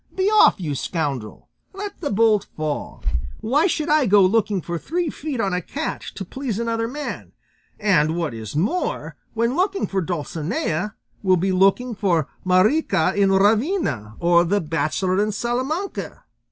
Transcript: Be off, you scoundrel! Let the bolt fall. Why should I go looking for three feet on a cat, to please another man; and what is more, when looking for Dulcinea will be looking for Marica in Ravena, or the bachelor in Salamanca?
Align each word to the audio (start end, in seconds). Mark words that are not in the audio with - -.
Be 0.15 0.23
off, 0.31 0.59
you 0.59 0.73
scoundrel! 0.73 1.47
Let 1.75 2.01
the 2.01 2.09
bolt 2.09 2.47
fall. 2.57 3.03
Why 3.39 3.67
should 3.67 3.87
I 3.87 4.07
go 4.07 4.23
looking 4.23 4.59
for 4.59 4.79
three 4.79 5.11
feet 5.11 5.39
on 5.39 5.53
a 5.53 5.61
cat, 5.61 6.01
to 6.15 6.25
please 6.25 6.57
another 6.57 6.87
man; 6.87 7.33
and 7.79 8.15
what 8.15 8.33
is 8.33 8.55
more, 8.55 9.15
when 9.35 9.55
looking 9.55 9.85
for 9.85 10.01
Dulcinea 10.01 10.95
will 11.21 11.37
be 11.37 11.51
looking 11.51 11.93
for 11.93 12.27
Marica 12.43 13.13
in 13.15 13.29
Ravena, 13.31 14.15
or 14.19 14.43
the 14.43 14.59
bachelor 14.59 15.21
in 15.21 15.31
Salamanca? 15.31 16.23